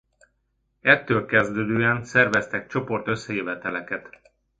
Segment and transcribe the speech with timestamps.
[0.81, 4.19] Ettől kezdődően szerveztek csoport összejöveteleket.